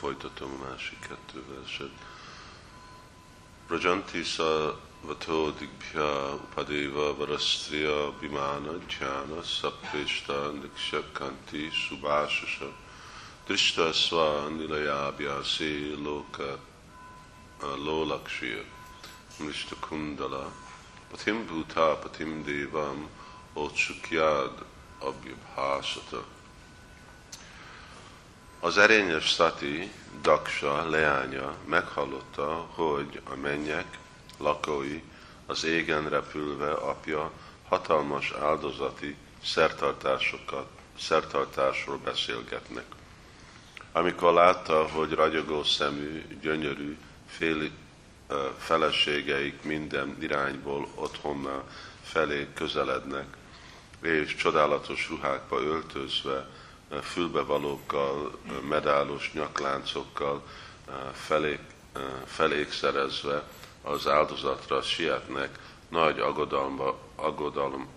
folytatom 0.00 0.50
a 0.60 0.68
másik 0.68 0.98
kettő 1.00 1.42
verset. 1.48 1.90
Rajanti 3.68 4.22
sa 4.24 4.76
vato 5.06 5.50
digbhya 5.50 6.34
upadeva 6.34 7.14
varastriya 7.16 8.12
bimana 8.20 8.72
dhyana 8.88 9.42
saprishta 9.42 10.52
nikshakanti 10.52 11.70
subhashasha 11.70 12.68
drishta 13.46 13.92
sva 13.92 14.48
nilayabhyasi 14.50 15.96
loka 16.04 16.58
lolakshya 17.60 18.64
mrishta 19.38 19.76
kundala 19.80 20.44
patim 21.10 21.46
bhuta 21.46 21.96
patim 22.02 22.42
devam 22.44 23.08
ochukyad 23.54 24.56
abhyabhasata 25.08 26.35
az 28.60 28.78
erényes 28.78 29.24
Sati, 29.24 29.90
Daksa 30.22 30.88
leánya 30.88 31.54
meghallotta, 31.64 32.66
hogy 32.74 33.20
a 33.30 33.34
mennyek 33.34 33.98
lakói 34.38 35.02
az 35.46 35.64
égen 35.64 36.08
repülve 36.08 36.70
apja 36.70 37.30
hatalmas 37.68 38.32
áldozati 38.40 39.16
szertartásokat, 39.44 40.66
szertartásról 40.98 41.98
beszélgetnek. 42.04 42.84
Amikor 43.92 44.32
látta, 44.32 44.88
hogy 44.88 45.12
ragyogó 45.12 45.62
szemű, 45.62 46.38
gyönyörű, 46.40 46.96
fél, 47.28 47.70
feleségeik 48.58 49.62
minden 49.62 50.16
irányból 50.20 50.88
otthonnál 50.94 51.64
felé 52.02 52.48
közelednek, 52.54 53.26
és 54.02 54.34
csodálatos 54.34 55.08
ruhákba 55.08 55.60
öltözve 55.60 56.48
fülbevalókkal, 57.02 58.38
medálos 58.68 59.32
nyakláncokkal 59.32 60.46
felé, 61.12 61.58
felékszerezve 62.24 63.42
az 63.82 64.06
áldozatra 64.06 64.82
sietnek, 64.82 65.58
nagy 65.88 66.20
aggodalma, 66.20 66.94
aggodalom, 67.14 67.88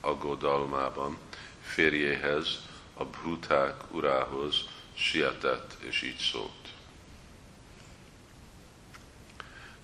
aggodalmában 0.00 1.18
férjéhez, 1.62 2.66
a 2.94 3.04
bruták 3.04 3.74
urához 3.90 4.68
sietett, 4.94 5.76
és 5.78 6.02
így 6.02 6.18
szólt. 6.18 6.68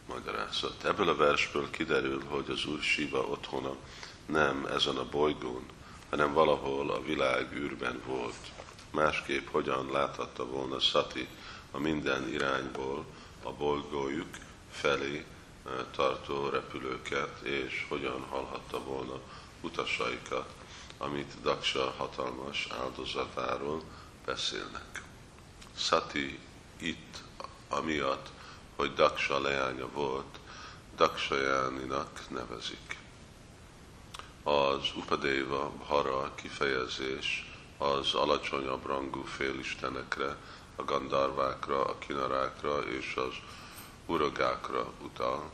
Magyarázat. 0.06 0.84
Ebből 0.84 1.08
a 1.08 1.16
versből 1.16 1.70
kiderül, 1.70 2.24
hogy 2.24 2.50
az 2.50 2.66
Úr 2.66 2.80
Siva 2.80 3.18
otthona 3.18 3.76
nem 4.26 4.66
ezen 4.66 4.96
a 4.96 5.08
bolygón, 5.08 5.66
hanem 6.14 6.32
valahol 6.32 6.90
a 6.90 7.02
világ 7.02 7.52
űrben 7.52 8.02
volt. 8.06 8.52
Másképp 8.90 9.48
hogyan 9.48 9.90
láthatta 9.90 10.46
volna 10.46 10.80
Sati 10.80 11.28
a 11.70 11.78
minden 11.78 12.28
irányból 12.28 13.04
a 13.42 13.52
bolygójuk 13.52 14.28
felé 14.70 15.16
eh, 15.66 15.72
tartó 15.96 16.48
repülőket, 16.48 17.40
és 17.40 17.86
hogyan 17.88 18.26
hallhatta 18.28 18.82
volna 18.84 19.20
utasaikat, 19.60 20.48
amit 20.98 21.32
Daksa 21.42 21.94
hatalmas 21.96 22.68
áldozatáról 22.80 23.82
beszélnek. 24.24 25.02
Sati 25.76 26.38
itt, 26.76 27.22
amiatt, 27.68 28.28
hogy 28.76 28.94
Daksa 28.94 29.40
leánya 29.40 29.88
volt, 29.92 30.38
Daksajáninak 30.96 32.20
nevezik 32.28 33.02
az 34.44 34.92
Upadeva 34.96 35.72
Hara 35.86 36.34
kifejezés 36.34 37.52
az 37.78 38.14
alacsonyabb 38.14 38.86
rangú 38.86 39.22
félistenekre, 39.22 40.36
a 40.76 40.84
gandarvákra, 40.84 41.84
a 41.84 41.98
kinarákra 41.98 42.78
és 42.78 43.14
az 43.16 43.34
uragákra 44.06 44.92
utal, 45.02 45.50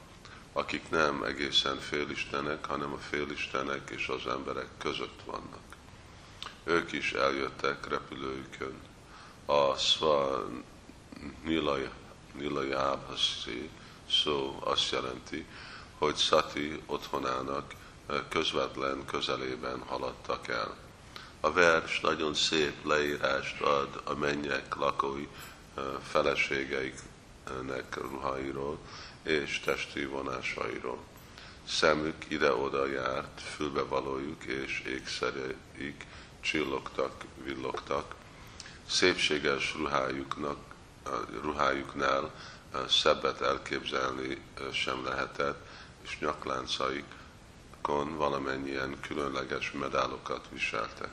akik 0.53 0.91
nem 0.91 1.23
egészen 1.23 1.77
félistenek, 1.77 2.67
hanem 2.67 2.93
a 2.93 2.99
félistenek 2.99 3.91
és 3.91 4.09
az 4.09 4.27
emberek 4.27 4.69
között 4.79 5.21
vannak. 5.25 5.77
Ők 6.65 6.93
is 6.93 7.13
eljöttek 7.13 7.89
repülőjükön. 7.89 8.81
A 9.47 9.75
Sva 9.75 10.47
Nilajábhaszi 12.33 13.71
szó 14.11 14.59
azt 14.65 14.91
jelenti, 14.91 15.47
hogy 15.99 16.17
Sati 16.17 16.83
otthonának 16.87 17.75
közvetlen 18.29 19.05
közelében 19.05 19.83
haladtak 19.87 20.49
el. 20.49 20.77
A 21.41 21.53
vers 21.53 22.01
nagyon 22.01 22.35
szép 22.35 22.85
leírást 22.85 23.61
ad 23.61 24.01
a 24.05 24.15
mennyek 24.15 24.75
lakói 24.75 25.29
feleségeiknek 26.03 27.97
ruhairól 27.97 28.79
és 29.23 29.61
testi 29.61 30.05
vonásairól. 30.05 30.99
Szemük 31.67 32.25
ide-oda 32.29 32.87
járt, 32.87 33.41
fülbevalójuk 33.41 34.45
és 34.45 34.83
ékszereik 34.87 36.07
csillogtak, 36.41 37.25
villogtak. 37.45 38.15
Szépséges 38.87 39.75
ruhájuknak, 39.75 40.59
ruhájuknál 41.43 42.31
szebbet 42.89 43.41
elképzelni 43.41 44.39
sem 44.73 45.05
lehetett, 45.05 45.67
és 46.03 46.19
nyakláncaik 46.19 47.05
kon 47.83 48.17
valamennyien 48.17 49.01
különleges 49.01 49.73
medálokat 49.73 50.49
viseltek. 50.53 51.11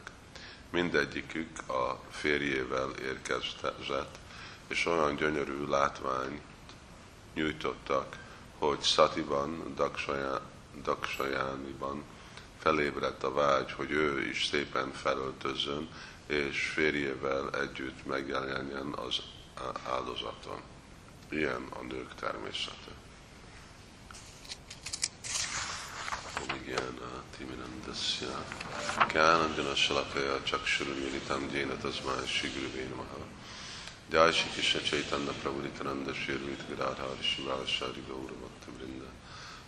Mindegyikük 0.69 1.69
a 1.69 1.99
férjével 2.09 2.89
érkezett, 2.89 4.17
és 4.67 4.85
olyan 4.85 5.15
gyönyörű 5.15 5.65
látványt 5.67 6.41
nyújtottak, 7.33 8.17
hogy 8.57 8.81
Szatiban, 8.81 9.75
Daksajániban 10.83 12.03
felébredt 12.59 13.23
a 13.23 13.33
vágy, 13.33 13.71
hogy 13.71 13.91
ő 13.91 14.29
is 14.29 14.45
szépen 14.45 14.91
felöltözön, 14.91 15.89
és 16.25 16.69
férjével 16.73 17.49
együtt 17.51 18.05
megjelenjen 18.05 18.93
az 18.93 19.21
áldozaton. 19.89 20.61
Ilyen 21.29 21.67
a 21.69 21.83
nők 21.83 22.15
természete. 22.15 22.96
Omigena 26.41 27.09
Timinandasya 27.33 28.33
Kyananjana 29.09 29.73
Shalakaya 29.75 30.39
Chakshuru 30.45 30.93
Militam 30.95 31.49
Jena 31.51 31.75
Tasmaya 31.75 32.25
Shiguru 32.25 32.69
Venamaha 32.69 33.21
Jai 34.11 34.31
Shri 34.31 34.49
Krishna 34.53 34.81
Chaitanya 34.81 35.31
Prabhu 35.41 35.61
Nityananda 35.63 36.13
Shri 36.13 36.35
Advaita 36.35 36.67
Gadadhar 36.69 37.17
Shivashari 37.21 38.01
Gaura 38.07 38.35
Bhakta 38.41 38.71
Vrinda 38.77 39.09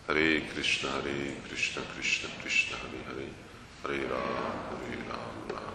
Hare 0.06 0.40
Krishna 0.52 0.90
Hare 0.90 1.36
Krishna 1.48 1.82
Krishna 1.94 2.28
Krishna 2.40 2.76
Hare 2.76 3.02
Hare. 3.08 3.28
Hare 3.82 4.06
Ram 4.08 4.60
Hare 4.68 4.96
Ram 5.08 5.38
Ram 5.48 5.69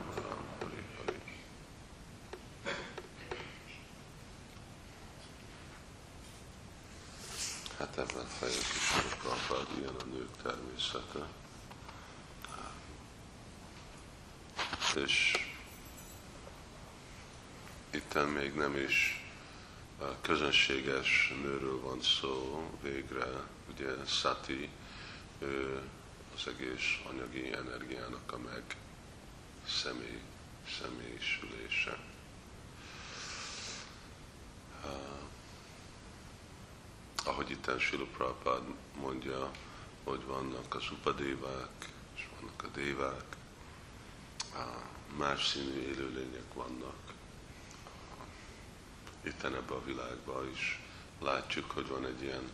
Ebben 7.97 8.25
fejezzük 8.27 8.65
a 8.93 9.17
Prabhupád, 9.21 9.77
ilyen 9.77 9.95
a 9.95 10.03
nők 10.03 10.29
természete. 10.43 11.27
És 14.95 15.31
itten 17.89 18.27
még 18.27 18.53
nem 18.53 18.75
is 18.75 19.25
közönséges 20.21 21.33
nőről 21.41 21.81
van 21.81 22.01
szó 22.01 22.63
végre, 22.81 23.27
ugye 23.69 24.05
Sati, 24.05 24.69
ő 25.39 25.81
az 26.35 26.47
egész 26.47 26.99
anyagi 27.09 27.53
energiának 27.53 28.31
a 28.31 28.37
meg 28.37 28.63
személy, 29.67 30.21
személyisülése. 30.79 32.14
Ahogy 37.45 37.57
itt 37.57 37.79
Sila 37.79 38.05
Prabhupád 38.05 38.61
mondja, 38.99 39.51
hogy 40.03 40.25
vannak 40.25 40.75
az 40.75 40.91
upadévák, 40.91 41.89
és 42.15 42.27
vannak 42.39 42.63
a 42.63 42.67
dévák, 42.67 43.35
más 45.17 45.47
színű 45.47 45.81
élőlények 45.81 46.53
vannak. 46.53 47.13
Itt 49.21 49.43
ebben 49.43 49.77
a 49.77 49.83
világban 49.83 50.49
is 50.51 50.79
látjuk, 51.19 51.71
hogy 51.71 51.87
van 51.87 52.05
egy 52.05 52.21
ilyen 52.21 52.49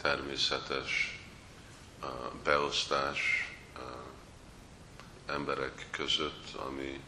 természetes 0.00 1.20
beosztás 2.44 3.52
emberek 5.26 5.86
között, 5.90 6.54
ami 6.54 7.00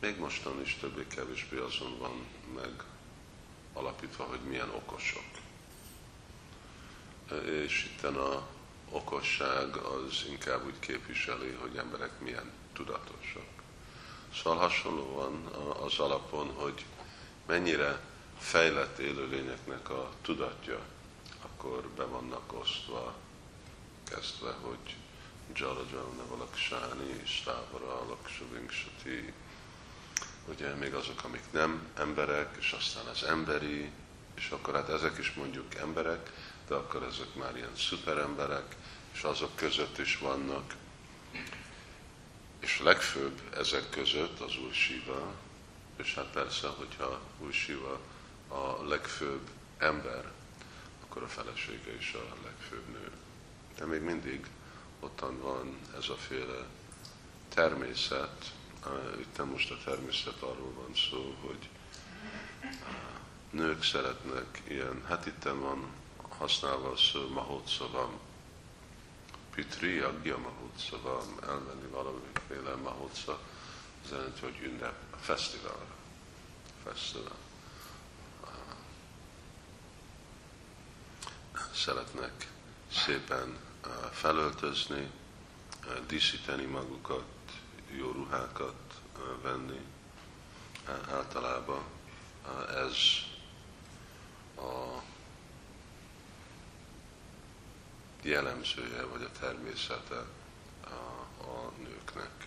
még 0.00 0.18
mostan 0.18 0.60
is 0.60 0.76
többé-kevésbé 0.80 1.58
azon 1.58 1.98
van 1.98 2.26
meg 2.54 2.82
alapítva, 3.78 4.24
hogy 4.24 4.40
milyen 4.40 4.70
okosok. 4.70 5.24
És 7.44 7.84
itt 7.84 8.04
a 8.04 8.46
okosság 8.90 9.76
az 9.76 10.24
inkább 10.28 10.66
úgy 10.66 10.78
képviseli, 10.78 11.50
hogy 11.50 11.76
emberek 11.76 12.20
milyen 12.20 12.52
tudatosak. 12.72 13.46
Szóval 14.34 14.58
hasonlóan 14.58 15.46
az 15.82 15.98
alapon, 15.98 16.52
hogy 16.54 16.84
mennyire 17.46 18.00
fejlett 18.38 18.98
élőlényeknek 18.98 19.90
a 19.90 20.10
tudatja, 20.22 20.80
akkor 21.42 21.88
be 21.96 22.04
vannak 22.04 22.52
osztva, 22.52 23.14
kezdve, 24.04 24.50
hogy 24.60 24.96
Jalajana 25.54 26.26
Valaksáni, 26.28 27.22
Stávara, 27.24 28.06
Laksavinksati, 28.08 29.32
ugye 30.48 30.74
még 30.74 30.94
azok, 30.94 31.24
amik 31.24 31.44
nem 31.50 31.86
emberek, 31.96 32.56
és 32.58 32.72
aztán 32.72 33.06
az 33.06 33.22
emberi, 33.22 33.90
és 34.34 34.50
akkor 34.50 34.74
hát 34.74 34.88
ezek 34.88 35.18
is 35.18 35.32
mondjuk 35.32 35.74
emberek, 35.74 36.32
de 36.68 36.74
akkor 36.74 37.02
ezek 37.02 37.34
már 37.34 37.56
ilyen 37.56 37.76
szuperemberek, 37.76 38.76
és 39.12 39.22
azok 39.22 39.56
között 39.56 39.98
is 39.98 40.18
vannak. 40.18 40.74
És 42.60 42.80
legfőbb 42.80 43.40
ezek 43.56 43.90
között 43.90 44.40
az 44.40 44.56
Úr 44.56 44.72
Siva, 44.72 45.34
és 45.96 46.14
hát 46.14 46.26
persze, 46.26 46.68
hogyha 46.68 47.20
Úr 47.38 47.52
Siva 47.52 48.00
a 48.48 48.84
legfőbb 48.88 49.48
ember, 49.78 50.32
akkor 51.02 51.22
a 51.22 51.28
felesége 51.28 51.96
is 51.98 52.12
a 52.12 52.36
legfőbb 52.44 52.88
nő. 52.88 53.10
De 53.76 53.84
még 53.84 54.00
mindig 54.00 54.46
ottan 55.00 55.40
van 55.40 55.78
ez 55.98 56.08
a 56.08 56.16
féle 56.16 56.66
természet, 57.54 58.52
itt 59.20 59.44
most 59.44 59.70
a 59.70 59.76
természet 59.84 60.42
arról 60.42 60.72
van 60.72 60.94
szó, 61.10 61.34
hogy 61.40 61.68
nők 63.50 63.82
szeretnek 63.84 64.62
ilyen, 64.68 65.04
hát 65.06 65.26
itt 65.26 65.42
van 65.42 65.86
használva 66.38 66.90
a 66.90 66.96
szó 66.96 67.28
mahótszavam, 67.28 68.18
pitri, 69.54 69.98
agya 69.98 70.38
mahótszavam, 70.38 71.38
elmenni 71.42 71.86
valamiféle 71.90 72.74
mahótsza, 72.74 73.40
az 74.04 74.10
jelenti, 74.10 74.40
hogy 74.40 74.60
ünnep, 74.62 74.94
a 75.10 75.16
fesztivál. 75.16 75.86
fesztivál. 76.84 77.36
Szeretnek 81.74 82.50
szépen 82.92 83.58
felöltözni, 84.12 85.10
díszíteni 86.06 86.64
magukat, 86.64 87.24
jó 87.96 88.10
ruhákat 88.10 89.00
venni. 89.42 89.80
Általában 91.10 91.82
ez 92.68 92.96
a 94.56 95.02
jellemzője, 98.22 99.04
vagy 99.04 99.22
a 99.22 99.38
természete 99.40 100.24
a, 100.84 101.44
a 101.44 101.72
nőknek. 101.82 102.46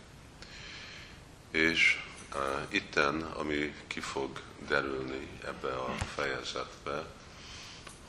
És 1.51 2.03
uh, 2.35 2.67
itten, 2.69 3.21
ami 3.21 3.75
ki 3.87 3.99
fog 3.99 4.41
derülni 4.67 5.39
ebbe 5.45 5.75
a 5.75 5.93
fejezetbe, 5.93 7.05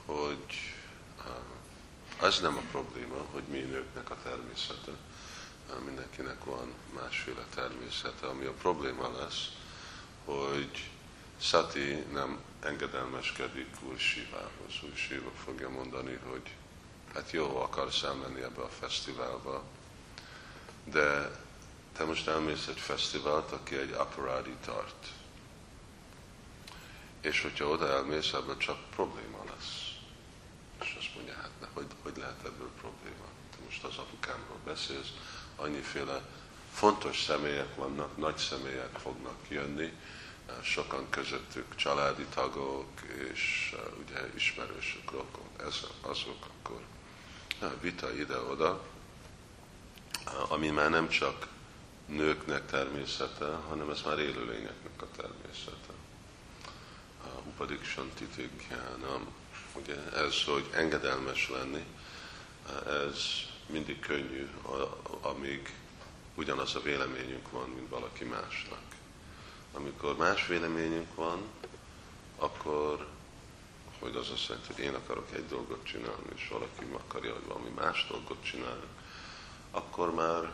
hogy 0.05 0.75
uh, 1.19 2.25
az 2.25 2.41
nem 2.41 2.57
a 2.57 2.63
probléma, 2.71 3.25
hogy 3.31 3.43
mi 3.43 3.59
nőknek 3.59 4.11
a 4.11 4.17
természete. 4.23 4.93
Mindenkinek 5.85 6.45
van 6.45 6.73
másféle 6.95 7.45
természete. 7.55 8.27
Ami 8.27 8.45
a 8.45 8.53
probléma 8.53 9.19
lesz, 9.19 9.49
hogy 10.25 10.91
Sati 11.41 11.95
nem 12.13 12.41
engedelmeskedik 12.61 13.69
Úr 13.89 13.99
Sivához. 13.99 14.83
Úr 14.83 14.97
Siva 14.97 15.31
fogja 15.45 15.69
mondani, 15.71 16.19
hogy 16.31 16.55
hát 17.15 17.31
jó, 17.31 17.57
akarsz 17.57 18.03
elmenni 18.03 18.43
ebbe 18.43 18.63
a 18.63 18.69
fesztiválba, 18.69 19.63
de 20.85 21.41
te 21.97 22.05
most 22.05 22.29
elmész 22.29 22.67
egy 22.67 22.81
fesztivált, 22.81 23.53
aki 23.53 23.77
egy 23.77 23.93
aparádi 23.93 24.55
tart. 24.65 25.07
És 27.21 27.43
hogyha 27.43 27.69
oda 27.69 27.89
elmész, 27.89 28.33
ebből 28.33 28.57
csak 28.57 28.91
probléma 28.91 29.45
lesz. 29.45 29.91
És 30.81 30.97
azt 30.99 31.15
mondja, 31.15 31.35
hát 31.35 31.51
ne, 31.61 31.67
hogy, 31.73 31.87
hogy 32.03 32.17
lehet 32.17 32.45
ebből 32.45 32.71
probléma? 32.81 33.25
Te 33.51 33.57
most 33.65 33.85
az 33.85 33.97
apukámról 33.97 34.59
beszélsz, 34.65 35.13
annyiféle 35.57 36.23
fontos 36.73 37.23
személyek 37.23 37.75
vannak, 37.75 38.17
nagy 38.17 38.37
személyek 38.37 38.99
fognak 38.99 39.39
jönni, 39.49 39.93
sokan 40.63 41.11
közöttük 41.11 41.77
családi 41.77 42.27
tagok 42.35 43.01
és 43.33 43.75
ugye 44.05 44.31
ismerősök, 44.35 45.11
rokon, 45.11 45.47
ez, 45.67 45.81
azok 46.01 46.47
akkor 46.47 46.81
vita 47.81 48.15
ide-oda, 48.15 48.83
ami 50.49 50.69
már 50.69 50.91
nem 50.91 51.09
csak 51.09 51.47
nőknek 52.07 52.67
természete, 52.67 53.47
hanem 53.69 53.91
ez 53.91 54.01
már 54.05 54.19
élőlényeknek 54.19 55.03
a 55.03 55.07
természete. 55.17 55.93
Upadik 57.45 57.95
titikjánam, 58.15 59.27
ugye 59.77 60.13
ez, 60.13 60.45
hogy 60.45 60.69
engedelmes 60.73 61.49
lenni, 61.49 61.85
ez 62.87 63.19
mindig 63.67 64.01
könnyű, 64.01 64.51
amíg 65.21 65.75
ugyanaz 66.35 66.75
a 66.75 66.83
véleményünk 66.83 67.51
van, 67.51 67.69
mint 67.69 67.89
valaki 67.89 68.25
másnak. 68.25 68.83
Amikor 69.73 70.17
más 70.17 70.47
véleményünk 70.47 71.15
van, 71.15 71.43
akkor 72.37 73.07
hogy 74.03 74.17
az 74.17 74.31
azt 74.31 74.49
jelenti, 74.49 74.73
hogy 74.73 74.85
én 74.85 74.95
akarok 74.95 75.35
egy 75.35 75.47
dolgot 75.47 75.85
csinálni, 75.85 76.29
és 76.35 76.49
valaki 76.49 76.85
akarja, 76.93 77.33
hogy 77.33 77.47
valami 77.47 77.69
más 77.69 78.07
dolgot 78.11 78.45
csinálni, 78.45 78.87
akkor 79.71 80.15
már 80.15 80.53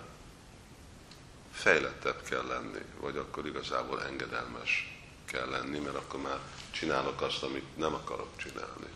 fejlettebb 1.53 2.23
kell 2.23 2.47
lenni, 2.47 2.83
vagy 3.01 3.17
akkor 3.17 3.47
igazából 3.47 4.05
engedelmes 4.05 4.99
kell 5.25 5.49
lenni, 5.49 5.79
mert 5.79 5.97
akkor 5.97 6.21
már 6.21 6.39
csinálok 6.71 7.21
azt, 7.21 7.43
amit 7.43 7.77
nem 7.77 7.95
akarok 7.95 8.37
csinálni. 8.37 8.93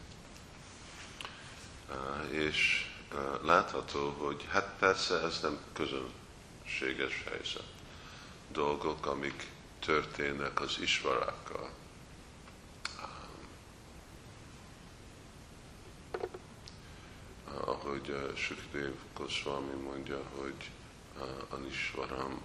És 2.31 2.91
látható, 3.43 4.11
hogy 4.11 4.47
hát 4.51 4.75
persze 4.79 5.21
ez 5.23 5.41
nem 5.41 5.59
közönséges 5.73 7.23
helyzet. 7.31 7.67
Dolgok, 8.53 9.07
amik 9.07 9.47
történnek 9.79 10.61
az 10.61 10.79
isvarákkal, 10.81 11.71
ahogy 17.65 18.33
Sukdev 18.37 18.93
Goswami 19.15 19.75
mondja, 19.75 20.23
hogy 20.37 20.71
Anisvaram, 21.49 22.41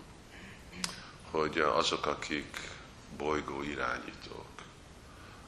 hogy 1.32 1.60
azok, 1.60 2.06
akik 2.06 2.70
bolygó 3.18 3.62
irányítók, 3.62 4.62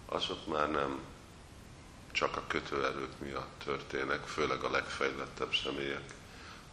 azok 0.05 0.47
már 0.47 0.71
nem 0.71 0.99
csak 2.11 2.37
a 2.37 2.43
kötőerők 2.47 3.19
miatt 3.19 3.61
történnek, 3.63 4.27
főleg 4.27 4.63
a 4.63 4.69
legfejlettebb 4.69 5.53
személyek, 5.63 6.13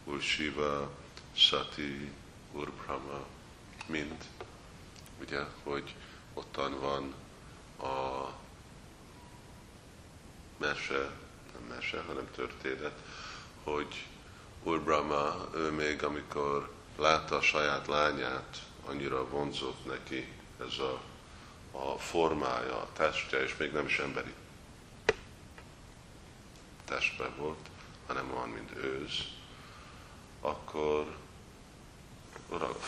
Úr 0.03 0.21
Shiva, 0.21 0.91
Sati, 1.33 2.11
Úr 2.51 2.71
Brahma, 2.71 3.25
mind, 3.85 4.25
ugye, 5.21 5.43
hogy 5.63 5.95
ottan 6.33 6.79
van 6.79 7.13
a 7.91 8.29
mese, 10.57 11.11
nem 11.53 11.75
mese, 11.75 12.01
hanem 12.07 12.31
történet, 12.35 12.99
hogy 13.63 14.05
Úr 14.63 14.81
Brahma, 14.81 15.47
ő 15.53 15.71
még 15.71 16.03
amikor 16.03 16.71
látta 16.97 17.35
a 17.35 17.41
saját 17.41 17.87
lányát, 17.87 18.61
annyira 18.85 19.27
vonzott 19.27 19.85
neki 19.85 20.33
ez 20.67 20.77
a, 20.77 21.01
a 21.71 21.97
formája, 21.97 22.75
a 22.75 22.89
testje, 22.93 23.43
és 23.43 23.57
még 23.57 23.71
nem 23.71 23.85
is 23.85 23.99
emberi 23.99 24.33
testben 26.87 27.35
volt, 27.37 27.69
hanem 28.07 28.29
van, 28.29 28.49
mint 28.49 28.75
őz, 28.75 29.11
akkor 30.41 31.17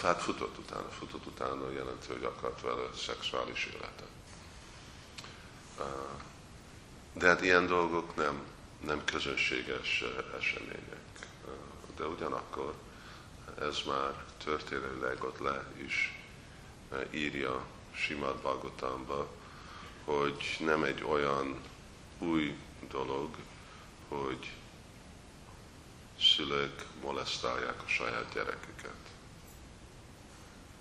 hát 0.01 0.21
futott 0.21 0.57
utána, 0.57 0.89
futott 0.89 1.25
utána 1.25 1.71
jelenti, 1.71 2.07
hogy 2.07 2.23
akart 2.23 2.61
vele 2.61 2.93
szexuális 2.95 3.65
életet. 3.65 4.07
De 7.13 7.27
hát 7.27 7.41
ilyen 7.41 7.67
dolgok 7.67 8.15
nem, 8.15 8.41
nem 8.85 9.03
közönséges 9.05 10.03
események. 10.37 11.27
De 11.95 12.05
ugyanakkor 12.05 12.73
ez 13.59 13.81
már 13.87 14.23
történelőleg 14.43 15.23
ott 15.23 15.39
le 15.39 15.65
is 15.85 16.19
írja 17.11 17.65
Simad 17.91 18.37
Bhagavatamba, 18.37 19.27
hogy 20.03 20.57
nem 20.59 20.83
egy 20.83 21.03
olyan 21.03 21.59
új 22.19 22.57
dolog, 22.89 23.35
hogy 24.09 24.51
szülők 26.19 26.85
molesztálják 27.01 27.83
a 27.83 27.87
saját 27.87 28.33
gyereküket. 28.33 28.97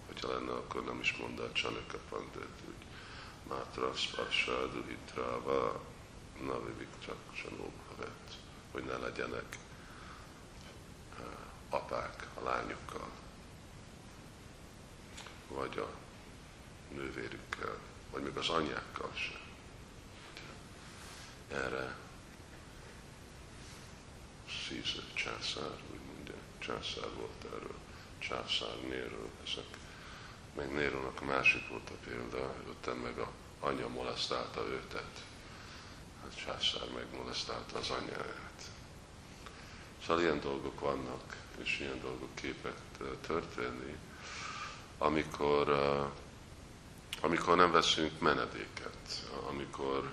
Hogyha 0.06 0.32
lenne, 0.32 0.52
akkor 0.52 0.84
nem 0.84 1.00
is 1.00 1.16
mondta 1.16 1.42
a 1.42 1.52
Csanaka 1.52 1.98
Pandit, 2.08 2.60
hogy 2.64 2.86
Mátra 3.48 3.94
Spasha 3.94 4.66
Duhitráva 4.66 5.84
Navivik 6.40 6.88
csak 6.98 7.16
vett, 7.98 8.32
hogy 8.72 8.84
ne 8.84 8.96
legyenek 8.96 9.58
apák 11.70 12.26
a 12.34 12.42
lányokkal, 12.42 13.08
vagy 15.48 15.78
a 15.78 15.88
nővérükkel. 16.94 17.78
vagy 18.10 18.22
még 18.22 18.36
az 18.36 18.48
anyákkal 18.48 19.10
sem. 19.14 19.40
Erre 21.52 21.96
Szíze 24.68 25.02
császár, 25.14 25.76
mondja, 26.14 26.34
császár 26.58 27.10
volt 27.16 27.44
erről, 27.44 27.78
császár 28.18 28.76
Nérő, 28.88 29.28
ezek, 29.44 29.64
meg 30.56 30.72
Nérónak 30.72 31.20
a 31.20 31.24
másik 31.24 31.68
volt 31.68 31.90
a 31.90 31.94
példa, 32.04 32.54
ott 32.68 33.02
meg 33.02 33.18
a 33.18 33.30
anya 33.60 33.88
molesztálta 33.88 34.66
őtet, 34.68 35.24
hát 36.22 36.44
császár 36.44 36.88
megmolesztálta 36.94 37.78
az 37.78 37.90
anyáját. 37.90 38.62
Szóval 40.02 40.22
ilyen 40.22 40.40
dolgok 40.40 40.80
vannak, 40.80 41.36
és 41.58 41.80
ilyen 41.80 42.00
dolgok 42.00 42.34
képek 42.34 42.76
történni, 43.26 43.96
amikor, 44.98 45.68
amikor 47.20 47.56
nem 47.56 47.70
veszünk 47.70 48.20
menedéket, 48.20 49.28
amikor 49.48 50.12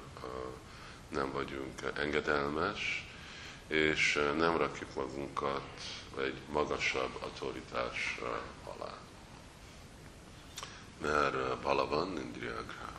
nem 1.09 1.31
vagyunk 1.31 1.81
engedelmes, 1.95 3.05
és 3.67 4.13
nem 4.37 4.57
rakjuk 4.57 4.95
magunkat 4.95 5.63
egy 6.17 6.37
magasabb 6.51 7.17
autoritás 7.21 8.19
alá. 8.63 8.93
Mert 11.01 11.61
Balavan, 11.61 12.19
Indriyagrában 12.19 12.95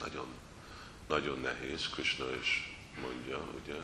nagyon, 0.00 0.26
nagyon 1.08 1.40
nehéz, 1.40 1.88
Krishna 1.88 2.34
is 2.34 2.78
mondja, 3.00 3.38
ugye, 3.62 3.80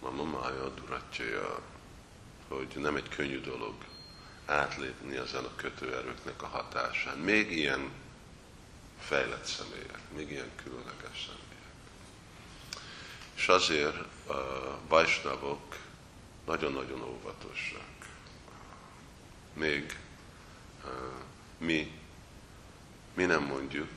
Mama 0.00 0.24
Maya 0.24 0.68
Duratjaya, 0.68 1.62
hogy 2.48 2.72
nem 2.76 2.96
egy 2.96 3.08
könnyű 3.08 3.40
dolog 3.40 3.74
átlépni 4.46 5.16
ezen 5.16 5.44
a 5.44 5.54
kötőerőknek 5.56 6.42
a 6.42 6.46
hatásán. 6.46 7.18
Még 7.18 7.52
ilyen 7.52 7.90
fejlett 8.98 9.44
személyek, 9.44 10.00
még 10.16 10.30
ilyen 10.30 10.50
különleges 10.62 11.26
személyek. 11.26 11.41
És 13.42 13.48
azért 13.48 13.96
a 14.28 14.78
vajsnavok 14.88 15.76
nagyon-nagyon 16.46 17.02
óvatosak. 17.02 18.08
Még 19.54 19.98
uh, 20.84 20.90
mi, 21.58 22.00
mi 23.14 23.24
nem 23.24 23.42
mondjuk, 23.42 23.90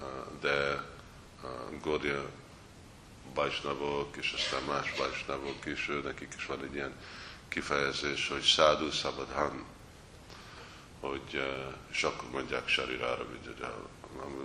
uh, 0.00 0.40
de 0.40 0.84
uh, 1.42 1.80
Gordia 1.80 2.30
vajsnavok, 3.34 4.16
és 4.16 4.32
aztán 4.32 4.62
más 4.62 4.94
vajsnavok 4.96 5.66
is, 5.66 5.90
nekik 6.04 6.34
is 6.36 6.46
van 6.46 6.62
egy 6.62 6.74
ilyen 6.74 6.94
kifejezés, 7.48 8.28
hogy 8.28 8.42
szádu 8.42 8.90
szabadhan, 8.90 9.64
hogy, 11.00 11.42
és 11.90 12.02
akkor 12.02 12.30
mondják 12.30 12.68
Sarirára, 12.68 13.26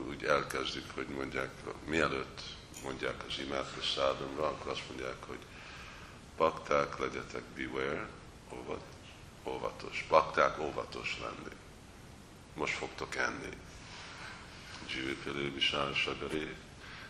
úgy 0.07 0.23
elkezdik, 0.23 0.85
hogy 0.95 1.07
mondják, 1.07 1.51
mielőtt 1.85 2.41
mondják 2.83 3.23
az 3.27 3.39
imádkozó 3.39 3.81
szádumra, 3.95 4.47
akkor 4.47 4.71
azt 4.71 4.87
mondják, 4.87 5.23
hogy 5.27 5.39
bakták, 6.37 6.97
legyetek 6.97 7.43
beware, 7.43 8.07
óvat, 8.53 8.83
óvatos. 9.43 10.05
Bakták, 10.09 10.59
óvatos 10.59 11.17
lenni. 11.21 11.55
Most 12.53 12.73
fogtok 12.73 13.15
enni. 13.15 13.49
Dzsivipilő, 14.85 15.53
Visán, 15.53 15.93
Sagari. 15.93 16.55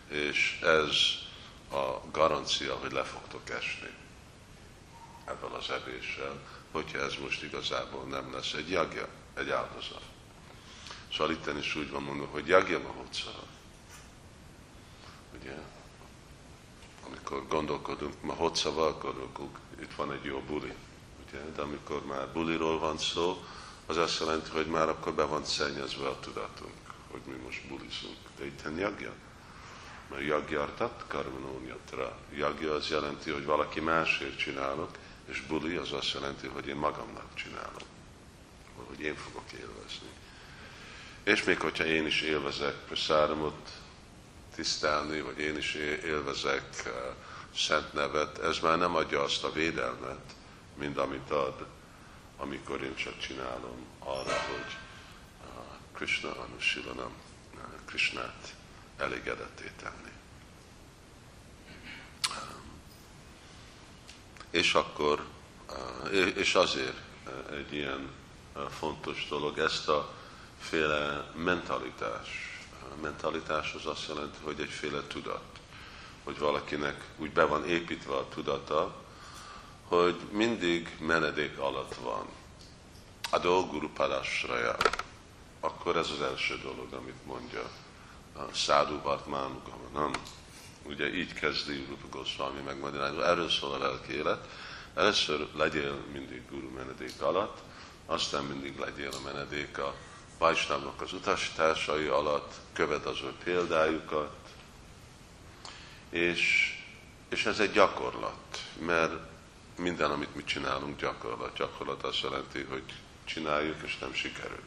És 0.07 0.59
ez 0.61 0.95
a 1.71 2.01
garancia, 2.11 2.75
hogy 2.75 2.91
le 2.91 3.03
fogtok 3.03 3.49
esni 3.49 3.89
ebben 5.25 5.51
az 5.51 5.69
evéssel, 5.69 6.41
hogyha 6.71 6.99
ez 6.99 7.15
most 7.21 7.43
igazából 7.43 8.03
nem 8.03 8.33
lesz 8.33 8.53
egy 8.53 8.69
jagja, 8.69 9.07
egy 9.37 9.49
áldozat. 9.49 10.03
Szóval 11.11 11.31
itt 11.31 11.57
is 11.59 11.75
úgy 11.75 11.89
van 11.89 12.03
mondva, 12.03 12.25
hogy 12.25 12.47
jagja 12.47 12.79
mahotszal 12.79 13.43
Ugye? 15.39 15.55
Amikor 17.05 17.47
gondolkodunk, 17.47 18.21
ma 18.21 18.33
hocava, 18.33 18.87
akkor 18.87 19.29
itt 19.81 19.93
van 19.95 20.11
egy 20.11 20.23
jó 20.23 20.39
buli. 20.39 20.73
Ugye? 21.27 21.39
De 21.55 21.61
amikor 21.61 22.05
már 22.05 22.27
buliról 22.33 22.79
van 22.79 22.97
szó, 22.97 23.43
az 23.85 23.97
azt 23.97 24.19
jelenti, 24.19 24.49
hogy 24.49 24.67
már 24.67 24.89
akkor 24.89 25.13
be 25.13 25.23
van 25.23 25.45
szennyezve 25.45 26.07
a 26.07 26.19
tudatunk, 26.19 26.73
hogy 27.11 27.21
mi 27.25 27.35
most 27.43 27.67
bulizunk. 27.67 28.17
De 28.37 28.45
itt 28.45 28.61
jagja. 28.77 29.11
Mert 30.09 30.21
jagyartat, 30.21 31.03
karmanóniatra. 31.07 32.17
Jagja 32.35 32.73
az 32.73 32.89
jelenti, 32.89 33.31
hogy 33.31 33.45
valaki 33.45 33.79
másért 33.79 34.37
csinálok, 34.37 34.97
és 35.25 35.41
buli 35.41 35.75
az 35.75 35.91
azt 35.91 36.13
jelenti, 36.13 36.47
hogy 36.47 36.67
én 36.67 36.75
magamnak 36.75 37.33
csinálom. 37.33 37.87
Hogy 38.75 38.99
én 38.99 39.15
fogok 39.15 39.51
élvezni. 39.51 40.07
És 41.23 41.43
még 41.43 41.59
hogyha 41.59 41.85
én 41.85 42.05
is 42.05 42.21
élvezek 42.21 42.75
praszáramot, 42.75 43.69
tisztelni, 44.55 45.21
vagy 45.21 45.39
én 45.39 45.57
is 45.57 45.73
élvezek 46.03 46.83
eh, 46.85 46.91
szent 47.55 47.93
nevet, 47.93 48.37
ez 48.37 48.59
már 48.59 48.77
nem 48.77 48.95
adja 48.95 49.21
azt 49.21 49.43
a 49.43 49.51
védelmet, 49.51 50.35
mint 50.75 50.97
amit 50.97 51.31
ad, 51.31 51.65
amikor 52.37 52.83
én 52.83 52.95
csak 52.95 53.19
csinálom 53.19 53.85
arra, 53.99 54.33
hogy 54.33 54.77
eh, 55.41 55.47
Krishna 55.93 56.39
Anusilanam, 56.39 57.13
eh, 57.55 57.61
Krishnát 57.85 58.55
elégedetté 58.97 59.71
tenni. 59.81 60.11
És 64.49 64.73
akkor, 64.73 65.25
és 66.35 66.55
azért 66.55 66.97
egy 67.51 67.73
ilyen 67.73 68.09
fontos 68.69 69.27
dolog, 69.29 69.57
ezt 69.57 69.87
a 69.87 70.13
féle 70.59 71.31
mentalitás, 71.35 72.52
mentalitás 73.01 73.73
az 73.73 73.85
azt 73.85 74.07
jelenti, 74.07 74.37
hogy 74.43 74.59
egyféle 74.59 75.01
tudat. 75.07 75.43
Hogy 76.23 76.37
valakinek 76.37 77.05
úgy 77.17 77.31
be 77.31 77.43
van 77.43 77.65
építve 77.65 78.15
a 78.15 78.27
tudata, 78.29 78.95
hogy 79.87 80.15
mindig 80.31 80.97
menedék 80.99 81.57
alatt 81.57 81.95
van. 81.95 82.25
A 83.31 83.39
dolguru 83.39 83.89
parasraja. 83.89 84.75
Akkor 85.59 85.97
ez 85.97 86.09
az 86.09 86.21
első 86.21 86.57
dolog, 86.57 86.93
amit 86.93 87.25
mondja 87.25 87.69
a 88.35 88.53
Szádu 88.53 88.99
Bartmánugama, 88.99 89.87
nem? 89.93 90.11
Ugye 90.83 91.13
így 91.13 91.33
kezdi 91.33 91.85
Rupa 91.89 92.17
Goswami 92.17 92.61
megmagyarázva. 92.61 93.25
Erről 93.25 93.49
szól 93.49 93.73
a 93.73 93.77
lelki 93.77 94.13
élet. 94.13 94.47
Először 94.95 95.47
legyél 95.55 95.95
mindig 96.11 96.41
guru 96.49 96.69
menedék 96.69 97.21
alatt, 97.21 97.57
aztán 98.05 98.43
mindig 98.43 98.79
legyél 98.79 99.09
a 99.11 99.21
menedék 99.23 99.77
a 99.77 99.93
Vajsnavnak 100.37 101.01
az 101.01 101.13
utasításai 101.13 102.05
alatt, 102.05 102.53
követ 102.73 103.05
az 103.05 103.17
ő 103.23 103.33
példájukat, 103.43 104.35
és, 106.09 106.73
és 107.29 107.45
ez 107.45 107.59
egy 107.59 107.71
gyakorlat, 107.71 108.59
mert 108.79 109.13
minden, 109.77 110.11
amit 110.11 110.35
mi 110.35 110.43
csinálunk, 110.43 110.99
gyakorlat. 110.99 111.57
Gyakorlat 111.57 112.03
azt 112.03 112.21
jelenti, 112.21 112.61
hogy 112.69 112.83
csináljuk, 113.25 113.81
és 113.83 113.97
nem 113.97 114.13
sikerül. 114.13 114.63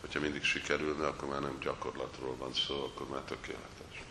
Hogyha 0.00 0.20
mindig 0.20 0.44
sikerülne, 0.44 1.06
akkor 1.06 1.28
már 1.28 1.40
nem 1.40 1.58
gyakorlatról 1.60 2.36
van 2.36 2.54
szó, 2.54 2.84
akkor 2.84 3.08
már 3.08 3.20
tökéletes. 3.20 4.02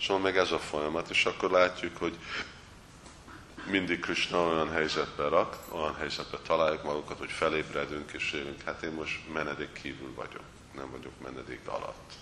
Szóval 0.00 0.22
meg 0.22 0.36
ez 0.36 0.52
a 0.52 0.58
folyamat, 0.58 1.10
és 1.10 1.24
akkor 1.24 1.50
látjuk, 1.50 1.96
hogy 1.96 2.16
mindig 3.70 4.00
Krishna 4.00 4.38
olyan 4.38 4.70
helyzetbe 4.70 5.28
rak, 5.28 5.56
olyan 5.68 5.94
helyzetbe 5.94 6.38
találjuk 6.46 6.82
magunkat, 6.82 7.18
hogy 7.18 7.30
felébredünk 7.30 8.12
és 8.12 8.32
élünk. 8.32 8.62
Hát 8.62 8.82
én 8.82 8.92
most 8.92 9.32
menedék 9.32 9.72
kívül 9.72 10.14
vagyok, 10.14 10.42
nem 10.74 10.90
vagyok 10.90 11.12
menedék 11.22 11.68
alatt. 11.68 12.12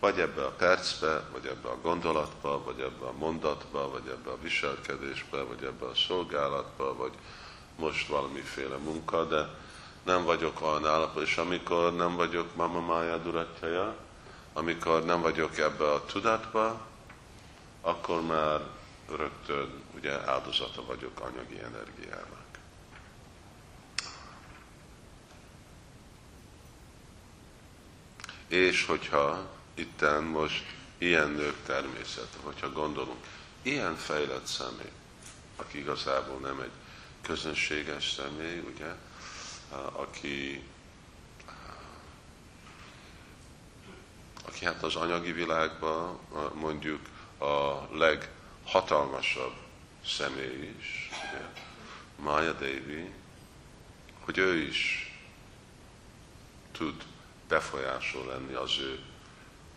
Vagy 0.00 0.20
ebbe 0.20 0.44
a 0.44 0.50
percbe, 0.50 1.28
vagy 1.32 1.46
ebbe 1.46 1.68
a 1.68 1.80
gondolatba, 1.82 2.62
vagy 2.64 2.80
ebbe 2.80 3.06
a 3.06 3.12
mondatba, 3.18 3.90
vagy 3.90 4.06
ebbe 4.06 4.30
a 4.30 4.38
viselkedésbe, 4.42 5.42
vagy 5.42 5.62
ebbe 5.64 5.86
a 5.86 5.94
szolgálatba, 5.94 6.96
vagy 6.96 7.12
most 7.76 8.08
valamiféle 8.08 8.76
munka, 8.76 9.24
de 9.24 9.48
nem 10.02 10.24
vagyok 10.24 10.62
olyan 10.62 10.86
állapot, 10.86 11.22
és 11.22 11.36
amikor 11.36 11.96
nem 11.96 12.14
vagyok 12.16 12.56
Mama 12.56 12.80
Maya 12.80 13.16
Duratjaja, 13.16 13.96
amikor 14.52 15.04
nem 15.04 15.20
vagyok 15.20 15.58
ebbe 15.58 15.92
a 15.92 16.04
tudatba, 16.04 16.80
akkor 17.80 18.22
már 18.22 18.60
rögtön 19.08 19.82
ugye 19.94 20.30
áldozata 20.30 20.84
vagyok 20.84 21.20
anyagi 21.20 21.60
energiának. 21.60 22.40
És 28.48 28.84
hogyha 28.84 29.50
itten 29.74 30.22
most 30.22 30.64
ilyen 30.98 31.30
nők 31.30 31.56
természet, 31.66 32.38
hogyha 32.42 32.72
gondolunk, 32.72 33.24
ilyen 33.62 33.96
fejlett 33.96 34.46
személy, 34.46 34.92
aki 35.56 35.78
igazából 35.78 36.38
nem 36.38 36.60
egy 36.60 36.70
közönséges 37.22 38.10
személy, 38.10 38.58
ugye, 38.58 38.94
aki, 39.92 40.64
aki 44.44 44.64
hát 44.64 44.82
az 44.82 44.96
anyagi 44.96 45.32
világban 45.32 46.18
mondjuk 46.54 47.00
a 47.38 47.88
leg 47.96 48.30
hatalmasabb 48.64 49.54
személy 50.06 50.74
is, 50.78 51.10
ugye, 51.10 51.46
Maya 52.16 52.52
Devi, 52.52 53.12
hogy 54.24 54.38
ő 54.38 54.56
is 54.56 55.12
tud 56.72 57.02
befolyásol 57.48 58.26
lenni 58.26 58.52
az 58.52 58.78
ő 58.78 58.98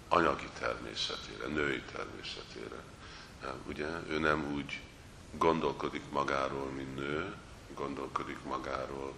anyagi 0.07 0.49
természetére, 0.59 1.47
női 1.47 1.81
természetére. 1.95 2.83
Ugye 3.67 3.87
ő 4.09 4.19
nem 4.19 4.53
úgy 4.53 4.79
gondolkodik 5.31 6.03
magáról, 6.11 6.65
mint 6.65 6.95
nő, 6.95 7.35
gondolkodik 7.75 8.43
magáról, 8.43 9.13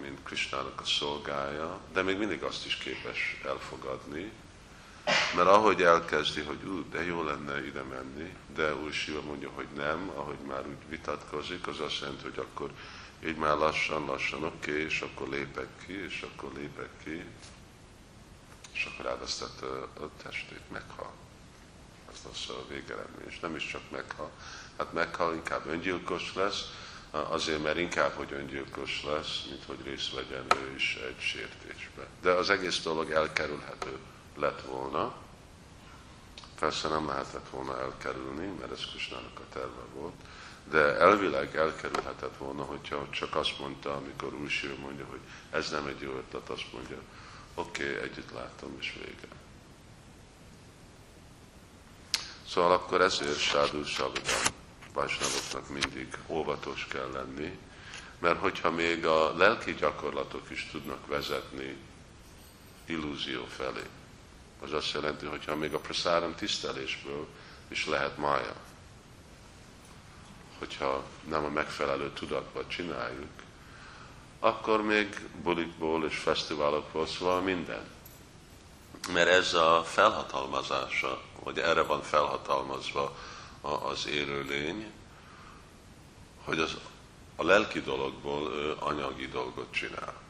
mint 0.00 0.22
Kristának 0.22 0.80
a 0.80 0.84
szolgája, 0.84 1.80
de 1.92 2.02
még 2.02 2.18
mindig 2.18 2.42
azt 2.42 2.66
is 2.66 2.76
képes 2.76 3.40
elfogadni, 3.44 4.32
mert 5.04 5.48
ahogy 5.48 5.82
elkezdi, 5.82 6.40
hogy 6.40 6.62
ú, 6.64 6.90
de 6.90 7.04
jó 7.04 7.22
lenne 7.22 7.66
ide 7.66 7.82
menni, 7.82 8.34
de 8.54 8.74
Úr 8.74 8.92
mondja, 9.26 9.50
hogy 9.54 9.66
nem, 9.76 10.10
ahogy 10.14 10.38
már 10.46 10.66
úgy 10.66 10.88
vitatkozik, 10.88 11.66
az 11.66 11.80
azt 11.80 12.00
jelenti, 12.00 12.22
hogy 12.22 12.38
akkor 12.38 12.70
így 13.26 13.36
már 13.36 13.56
lassan-lassan, 13.56 14.44
oké, 14.44 14.70
okay, 14.70 14.84
és 14.84 15.00
akkor 15.00 15.28
lépek 15.28 15.68
ki, 15.86 16.04
és 16.04 16.22
akkor 16.22 16.52
lépek 16.56 16.90
ki, 17.04 17.24
és 18.72 18.84
akkor 18.84 19.04
ráadásul 19.04 19.48
a 20.00 20.22
testét 20.22 20.70
meghal. 20.70 21.12
Ez 22.12 22.18
lesz 22.26 22.48
a 22.48 22.66
végeredmény, 22.68 23.28
és 23.28 23.40
nem 23.40 23.56
is 23.56 23.66
csak 23.66 23.90
meghal. 23.90 24.30
Hát 24.78 24.92
meghal, 24.92 25.34
inkább 25.34 25.66
öngyilkos 25.66 26.34
lesz, 26.34 26.64
azért, 27.10 27.62
mert 27.62 27.78
inkább, 27.78 28.12
hogy 28.12 28.32
öngyilkos 28.32 29.04
lesz, 29.04 29.42
mint 29.48 29.64
hogy 29.64 29.78
részt 29.84 30.14
vegyen 30.14 30.44
ő 30.56 30.74
is 30.74 30.98
egy 31.08 31.20
sértésbe. 31.20 32.06
De 32.20 32.30
az 32.30 32.50
egész 32.50 32.82
dolog 32.82 33.10
elkerülhető 33.10 33.98
lett 34.42 34.62
volna. 34.62 35.14
Persze 36.58 36.88
nem 36.88 37.06
lehetett 37.06 37.48
volna 37.50 37.80
elkerülni, 37.80 38.46
mert 38.60 38.72
ez 38.72 38.84
Kusnának 38.92 39.38
a 39.38 39.52
terve 39.52 39.82
volt, 39.94 40.14
de 40.70 40.96
elvileg 40.98 41.56
elkerülhetett 41.56 42.36
volna, 42.36 42.62
hogyha 42.62 43.06
csak 43.10 43.36
azt 43.36 43.58
mondta, 43.58 43.94
amikor 43.96 44.34
Úr 44.34 44.50
mondja, 44.80 45.06
hogy 45.10 45.20
ez 45.50 45.70
nem 45.70 45.86
egy 45.86 46.00
jó 46.00 46.12
ötlet, 46.12 46.48
azt 46.48 46.72
mondja, 46.72 46.98
oké, 47.54 47.88
okay, 47.88 48.02
együtt 48.02 48.32
látom, 48.32 48.76
és 48.78 48.94
vége. 48.98 49.28
Szóval 52.48 52.72
akkor 52.72 53.00
ezért 53.00 53.38
Sádu 53.38 53.84
Savadam 53.84 54.42
Vajsnavoknak 54.92 55.68
mindig 55.68 56.18
óvatos 56.26 56.86
kell 56.86 57.10
lenni, 57.12 57.58
mert 58.18 58.38
hogyha 58.38 58.70
még 58.70 59.06
a 59.06 59.36
lelki 59.36 59.74
gyakorlatok 59.74 60.50
is 60.50 60.68
tudnak 60.70 61.06
vezetni 61.06 61.76
illúzió 62.84 63.44
felé, 63.44 63.82
az 64.62 64.72
azt 64.72 64.92
jelenti, 64.92 65.26
hogyha 65.26 65.56
még 65.56 65.74
a 65.74 65.78
praszáram 65.78 66.34
tisztelésből 66.34 67.26
is 67.68 67.86
lehet 67.86 68.16
mája, 68.16 68.54
hogyha 70.58 71.04
nem 71.28 71.44
a 71.44 71.48
megfelelő 71.48 72.10
tudatban 72.12 72.68
csináljuk, 72.68 73.30
akkor 74.38 74.82
még 74.82 75.28
bulikból 75.42 76.04
és 76.04 76.16
fesztiválokból, 76.16 77.06
szóval 77.06 77.40
minden. 77.40 77.84
Mert 79.12 79.28
ez 79.28 79.54
a 79.54 79.82
felhatalmazása, 79.84 81.22
vagy 81.42 81.58
erre 81.58 81.82
van 81.82 82.02
felhatalmazva 82.02 83.16
az 83.60 84.06
élőlény, 84.06 84.90
hogy 86.44 86.58
az, 86.58 86.76
a 87.36 87.44
lelki 87.44 87.80
dologból 87.80 88.52
ő 88.52 88.76
anyagi 88.78 89.28
dolgot 89.28 89.72
csinál. 89.72 90.21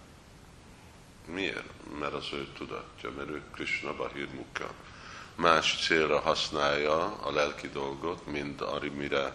Miért? 1.27 1.99
Mert 1.99 2.13
az 2.13 2.29
ő 2.33 2.49
tudatja, 2.57 3.11
mert 3.17 3.29
ő 3.29 3.43
Krishna 3.53 3.95
Bahir 3.95 4.29
Mukha. 4.35 4.73
Más 5.35 5.85
célra 5.87 6.21
használja 6.21 7.17
a 7.17 7.31
lelki 7.31 7.69
dolgot, 7.69 8.27
mint 8.27 8.61
amire 8.61 9.35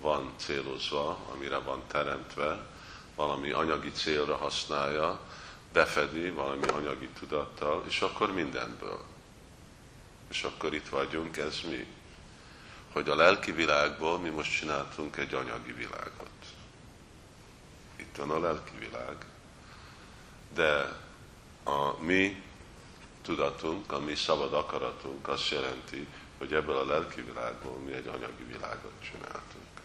van 0.00 0.32
célozva, 0.36 1.18
amire 1.32 1.58
van 1.58 1.82
teremtve, 1.86 2.66
valami 3.14 3.50
anyagi 3.50 3.90
célra 3.90 4.36
használja, 4.36 5.20
befedi 5.72 6.30
valami 6.30 6.66
anyagi 6.66 7.08
tudattal, 7.08 7.84
és 7.86 8.00
akkor 8.00 8.32
mindenből. 8.32 9.00
És 10.30 10.42
akkor 10.42 10.74
itt 10.74 10.88
vagyunk, 10.88 11.36
ez 11.36 11.60
mi? 11.68 11.86
Hogy 12.92 13.08
a 13.08 13.14
lelki 13.14 13.52
világból 13.52 14.18
mi 14.18 14.28
most 14.28 14.58
csináltunk 14.58 15.16
egy 15.16 15.34
anyagi 15.34 15.72
világot. 15.72 16.30
Itt 17.96 18.16
van 18.16 18.30
a 18.30 18.40
lelki 18.40 18.72
világ, 18.78 19.16
de 20.54 20.98
a 21.64 22.02
mi 22.02 22.42
tudatunk, 23.22 23.92
a 23.92 24.00
mi 24.00 24.14
szabad 24.14 24.52
akaratunk 24.52 25.28
azt 25.28 25.50
jelenti, 25.50 26.06
hogy 26.38 26.52
ebből 26.54 26.76
a 26.76 26.84
lelki 26.84 27.20
világból 27.20 27.78
mi 27.78 27.92
egy 27.92 28.06
anyagi 28.06 28.44
világot 28.46 28.92
csináltunk. 29.02 29.80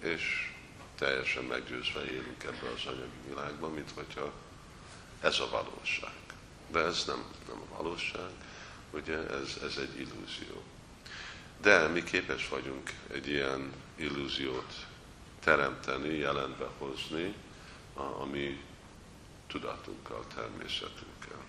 És 0.00 0.52
teljesen 0.98 1.44
meggyőzve 1.44 2.04
élünk 2.04 2.44
ebbe 2.44 2.68
az 2.74 2.86
anyagi 2.86 3.28
világban, 3.28 3.70
mint 3.70 3.90
hogyha 3.94 4.32
ez 5.20 5.40
a 5.40 5.48
valóság. 5.50 6.14
De 6.68 6.78
ez 6.78 7.04
nem, 7.06 7.24
nem 7.48 7.62
a 7.70 7.76
valóság, 7.76 8.30
ugye 8.90 9.16
ez, 9.16 9.58
ez 9.62 9.76
egy 9.76 10.00
illúzió. 10.00 10.62
De 11.60 11.88
mi 11.88 12.02
képes 12.02 12.48
vagyunk 12.48 12.90
egy 13.12 13.28
ilyen 13.28 13.72
illúziót 13.96 14.86
teremteni, 15.40 16.16
jelenbe 16.16 16.68
hozni 16.78 17.34
a, 17.94 18.02
a 18.02 18.24
mi 18.24 18.60
tudatunkkal, 19.52 20.24
természetünkkel. 20.34 21.44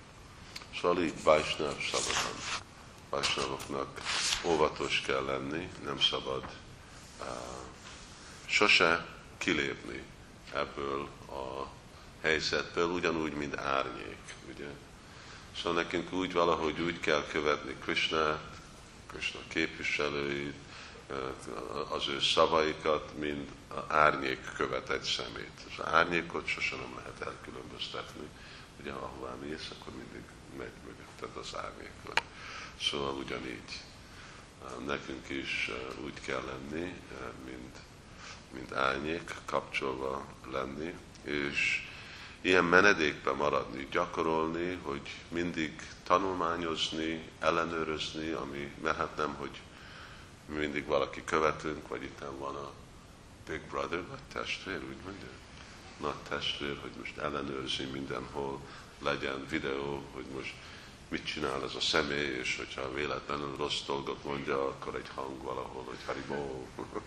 Szóval 0.82 1.04
így 1.04 1.24
Vajsnav 1.24 1.76
szabadon. 1.92 2.40
Vajsnavoknak 3.10 4.02
óvatos 4.44 5.02
kell 5.02 5.24
lenni, 5.24 5.70
nem 5.84 6.00
szabad 6.00 6.44
uh, 7.20 7.28
sose 8.46 9.06
kilépni 9.38 10.04
ebből 10.54 11.10
a 11.30 11.68
helyzetből, 12.22 12.90
ugyanúgy, 12.90 13.34
mint 13.34 13.58
árnyék. 13.58 14.36
Ugye? 14.54 14.68
Szóval 15.58 15.74
nekünk 15.74 16.14
úgy 16.14 16.34
valahogy 16.34 16.80
úgy 16.80 17.00
kell 17.00 17.26
követni 17.32 17.76
Krishna, 17.82 18.42
Krishna 19.08 19.40
képviselőit, 19.48 20.56
az 21.90 22.08
ő 22.08 22.20
szavaikat, 22.20 23.18
mint 23.18 23.50
árnyék 23.88 24.40
követ 24.58 24.90
egy 24.90 25.04
szemét. 25.04 25.52
Az 25.78 25.86
árnyékot 25.86 26.48
sosem 26.48 26.80
nem 26.80 26.96
lehet 26.96 27.22
elkülönböztetni. 27.22 28.28
Ugye, 28.80 28.92
ahová 28.92 29.34
mész, 29.42 29.70
akkor 29.80 29.94
mindig 29.94 30.24
megy 30.58 30.72
mögötted 30.86 31.42
az 31.42 31.56
árnyékot. 31.56 32.22
Szóval 32.82 33.14
ugyanígy. 33.14 33.82
Nekünk 34.86 35.30
is 35.30 35.72
úgy 36.04 36.22
kell 36.22 36.44
lenni, 36.46 36.94
mint 37.46 37.78
mint 38.54 38.74
árnyék 38.74 39.36
kapcsolva 39.46 40.26
lenni, 40.52 40.94
és 41.24 41.88
ilyen 42.42 42.64
menedékben 42.64 43.36
maradni, 43.36 43.88
gyakorolni, 43.92 44.80
hogy 44.82 45.02
mindig 45.28 45.82
tanulmányozni, 46.04 47.30
ellenőrizni, 47.40 48.32
ami, 48.32 48.72
mert 48.84 49.18
nem, 49.18 49.34
hogy 49.34 49.62
mindig 50.54 50.86
valaki 50.86 51.24
követünk, 51.24 51.88
vagy 51.88 52.04
itt 52.04 52.20
van 52.38 52.56
a 52.56 52.72
Big 53.48 53.62
Brother, 53.62 54.08
vagy 54.10 54.20
testvér, 54.34 54.84
úgy 54.84 55.04
mondja? 55.06 55.28
Nagy 55.98 56.22
testvér, 56.30 56.78
hogy 56.82 56.92
most 57.00 57.18
ellenőrzi 57.18 57.86
mindenhol, 57.86 58.60
legyen 59.00 59.46
videó, 59.50 60.04
hogy 60.14 60.26
most 60.36 60.54
mit 61.08 61.26
csinál 61.26 61.64
ez 61.64 61.76
a 61.76 61.80
személy, 61.80 62.38
és 62.40 62.58
hogyha 62.58 62.94
véletlenül 62.94 63.56
rossz 63.58 63.82
dolgot 63.86 64.24
mondja, 64.24 64.68
akkor 64.68 64.96
egy 64.96 65.10
hang 65.16 65.42
valahol, 65.42 65.84
hogy 65.84 65.98
Haribó. 66.06 66.68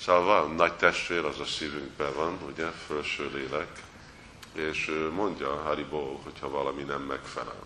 Szóval 0.00 0.24
van 0.24 0.54
nagy 0.54 0.72
testvér, 0.72 1.24
az 1.24 1.40
a 1.40 1.44
szívünkben 1.44 2.14
van, 2.14 2.38
ugye, 2.46 2.66
felső 2.66 3.30
lélek, 3.34 3.82
és 4.52 4.90
mondja 5.14 5.62
Haribo, 5.62 6.20
hogyha 6.22 6.50
valami 6.50 6.82
nem 6.82 7.02
megfelel, 7.02 7.62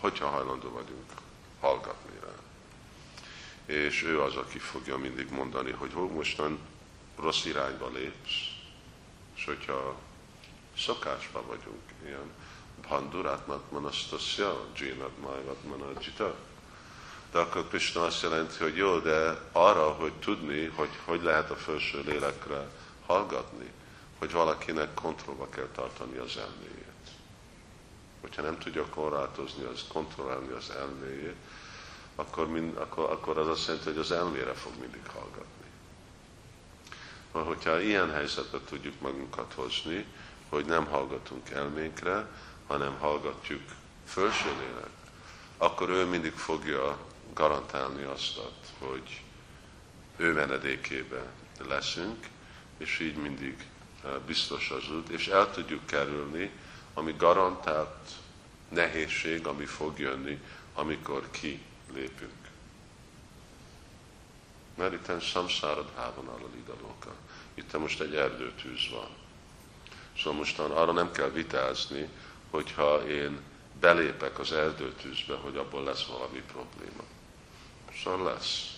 hogyha 0.00 0.28
hajlandó 0.28 0.70
vagyunk 0.70 1.10
hallgatni. 1.60 2.11
És 3.66 4.02
ő 4.02 4.20
az, 4.20 4.36
aki 4.36 4.58
fogja 4.58 4.96
mindig 4.96 5.30
mondani, 5.30 5.70
hogy 5.70 5.92
hol 5.92 6.08
mostan 6.08 6.58
rossz 7.16 7.44
irányba 7.44 7.90
lépsz, 7.94 8.32
és 9.36 9.44
hogyha 9.44 9.98
szokásban 10.78 11.46
vagyunk, 11.46 11.82
ilyen 12.04 12.30
bandurátmat 12.88 13.70
manasztasya, 13.70 14.66
dzsinad 14.74 15.10
majvat 15.20 15.64
manajita, 15.64 16.36
de 17.32 17.38
akkor 17.38 17.68
Krishna 17.68 18.04
azt 18.04 18.22
jelenti, 18.22 18.58
hogy 18.58 18.76
jó, 18.76 18.98
de 18.98 19.40
arra, 19.52 19.90
hogy 19.90 20.12
tudni, 20.12 20.64
hogy 20.66 20.90
hogy 21.04 21.22
lehet 21.22 21.50
a 21.50 21.56
felső 21.56 22.02
lélekre 22.06 22.68
hallgatni, 23.06 23.70
hogy 24.18 24.32
valakinek 24.32 24.94
kontrollba 24.94 25.48
kell 25.48 25.68
tartani 25.74 26.16
az 26.16 26.36
elméjét. 26.36 26.80
Hogyha 28.20 28.42
nem 28.42 28.58
tudja 28.58 28.86
korlátozni, 28.86 29.64
az 29.64 29.84
kontrollálni 29.88 30.50
az 30.50 30.70
elméjét, 30.70 31.36
akkor, 32.14 32.48
mind, 32.48 32.76
akkor, 32.76 33.10
akkor 33.10 33.38
az 33.38 33.48
azt 33.48 33.66
jelenti, 33.66 33.88
hogy 33.88 33.98
az 33.98 34.10
elmére 34.10 34.52
fog 34.52 34.72
mindig 34.80 35.06
hallgatni. 35.06 35.66
Mert 37.32 37.46
hogyha 37.46 37.80
ilyen 37.80 38.10
helyzetbe 38.12 38.58
tudjuk 38.68 39.00
magunkat 39.00 39.52
hozni, 39.54 40.06
hogy 40.48 40.64
nem 40.64 40.84
hallgatunk 40.84 41.50
elménkre, 41.50 42.26
hanem 42.66 42.98
hallgatjuk 42.98 43.62
felső 44.04 44.48
lélek, 44.48 44.90
akkor 45.56 45.88
ő 45.88 46.04
mindig 46.04 46.32
fogja 46.32 46.98
garantálni 47.34 48.02
azt, 48.02 48.40
hogy 48.78 49.22
ő 50.16 50.32
menedékébe 50.32 51.32
leszünk, 51.68 52.26
és 52.76 52.98
így 52.98 53.16
mindig 53.16 53.66
eh, 54.04 54.10
biztos 54.26 54.70
az 54.70 54.90
út, 54.90 55.08
és 55.08 55.26
el 55.26 55.50
tudjuk 55.50 55.86
kerülni 55.86 56.50
ami 56.94 57.14
garantált 57.18 58.10
nehézség, 58.68 59.46
ami 59.46 59.64
fog 59.64 59.98
jönni, 59.98 60.40
amikor 60.74 61.30
ki 61.30 61.60
lépünk. 61.94 62.50
Mert 64.74 64.92
itt 64.92 65.20
samsárad 65.20 65.90
hában 65.96 66.26
alalidaróka. 66.26 67.14
Itt 67.54 67.78
most 67.78 68.00
egy 68.00 68.14
erdőtűz 68.14 68.90
van. 68.90 69.08
Szóval 70.16 70.38
mostan 70.38 70.70
arra 70.70 70.92
nem 70.92 71.12
kell 71.12 71.30
vitázni, 71.30 72.08
hogyha 72.50 73.08
én 73.08 73.40
belépek 73.80 74.38
az 74.38 74.52
erdőtűzbe, 74.52 75.34
hogy 75.34 75.56
abból 75.56 75.84
lesz 75.84 76.06
valami 76.06 76.42
probléma. 76.52 77.02
Szóval 78.02 78.32
lesz. 78.32 78.76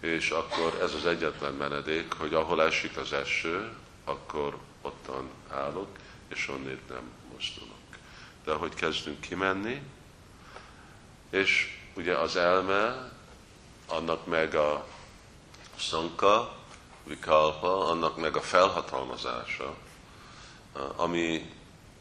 És 0.00 0.30
akkor 0.30 0.78
ez 0.80 0.94
az 0.94 1.06
egyetlen 1.06 1.54
menedék, 1.54 2.12
hogy 2.12 2.34
ahol 2.34 2.62
esik 2.62 2.96
az 2.96 3.12
eső, 3.12 3.72
akkor 4.04 4.56
ottan 4.82 5.30
állok, 5.48 5.88
és 6.28 6.48
onnét 6.48 6.88
nem 6.88 7.10
mozdulok. 7.32 7.70
De 8.44 8.52
ahogy 8.52 8.74
kezdünk 8.74 9.20
kimenni, 9.20 9.82
és 11.32 11.78
ugye 11.94 12.18
az 12.18 12.36
elme, 12.36 13.10
annak 13.88 14.26
meg 14.26 14.54
a 14.54 14.86
szanka, 15.78 16.54
vikalpa, 17.04 17.88
annak 17.88 18.16
meg 18.16 18.36
a 18.36 18.40
felhatalmazása, 18.40 19.74
ami 20.96 21.50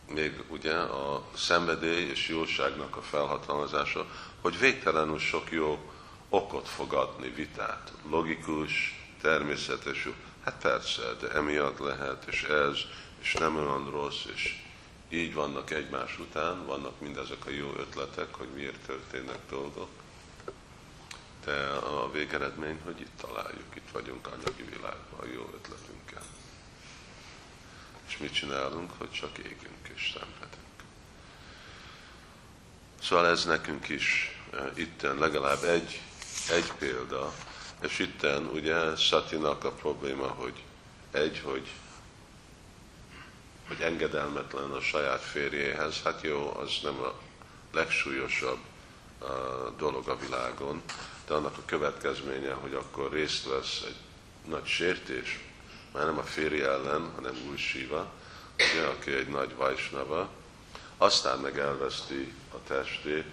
még 0.08 0.44
ugye 0.48 0.76
a 0.76 1.24
szenvedély 1.36 2.10
és 2.10 2.28
jóságnak 2.28 2.96
a 2.96 3.02
felhatalmazása, 3.02 4.06
hogy 4.42 4.60
végtelenül 4.60 5.20
sok 5.20 5.52
jó 5.52 5.80
okot 6.30 6.68
fog 6.68 6.94
adni, 6.94 7.30
vitát. 7.30 7.92
Logikus, 8.10 9.04
természetes, 9.22 10.08
hát 10.44 10.56
persze, 10.62 11.02
de 11.20 11.28
emiatt 11.28 11.80
lehet, 11.80 12.26
és 12.28 12.44
ez, 12.44 12.78
és 13.22 13.34
nem 13.34 13.56
olyan 13.56 13.90
rossz, 13.90 14.26
és 14.34 14.62
így 15.12 15.34
vannak 15.34 15.72
egymás 15.72 16.20
után, 16.20 16.66
vannak 16.66 17.00
mindezek 17.00 17.46
a 17.46 17.50
jó 17.50 17.74
ötletek, 17.78 18.36
hogy 18.36 18.48
miért 18.56 18.86
történnek 18.86 19.40
dolgok. 19.50 19.90
De 21.46 21.68
a 21.68 22.12
végeredmény, 22.12 22.80
hogy 22.84 23.00
itt 23.00 23.18
találjuk, 23.22 23.76
itt 23.76 23.92
vagyunk 23.92 24.28
anyagi 24.28 24.64
világban 24.64 25.20
a 25.20 25.32
jó 25.34 25.50
ötletünkkel. 25.54 26.24
És 28.08 28.18
mit 28.18 28.34
csinálunk, 28.34 28.92
hogy 28.98 29.12
csak 29.12 29.38
égünk 29.38 29.88
és 29.96 30.12
szenvedünk. 30.14 30.84
Szóval 33.02 33.28
ez 33.28 33.46
nekünk 33.46 33.90
is 33.90 34.40
e, 34.54 34.72
itten 34.76 35.18
legalább 35.18 35.64
egy, 35.64 36.02
egy 36.50 36.72
példa, 36.80 37.34
és 37.82 38.00
itten 38.00 38.46
ugye 38.46 38.96
Szatinak 38.96 39.64
a 39.64 39.72
probléma, 39.72 40.28
hogy 40.28 40.64
egy, 41.12 41.42
hogy 41.44 41.68
hogy 43.68 43.82
engedelmetlen 43.82 44.72
a 44.72 44.82
saját 44.82 45.22
férjéhez, 45.22 46.02
hát 46.04 46.22
jó, 46.22 46.54
az 46.58 46.72
nem 46.84 47.00
a 47.00 47.14
legsúlyosabb 47.72 48.60
uh, 49.22 49.28
dolog 49.78 50.08
a 50.08 50.18
világon, 50.18 50.82
de 51.28 51.34
annak 51.34 51.58
a 51.58 51.66
következménye, 51.66 52.54
hogy 52.54 52.74
akkor 52.74 53.12
részt 53.12 53.46
vesz 53.48 53.82
egy 53.86 53.96
nagy 54.50 54.66
sértés, 54.66 55.40
már 55.94 56.06
nem 56.06 56.18
a 56.18 56.24
férje 56.24 56.68
ellen, 56.68 57.12
hanem 57.16 57.36
új 57.50 57.58
síva, 57.58 58.12
ugye, 58.56 58.86
aki 58.86 59.12
egy 59.12 59.28
nagy 59.28 59.56
vajsnava, 59.56 60.30
aztán 60.98 61.40
meg 61.40 61.60
elveszti 61.60 62.34
a 62.54 62.58
testét, 62.68 63.26